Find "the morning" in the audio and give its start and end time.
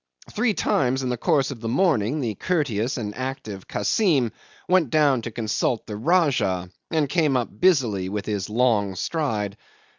1.61-2.21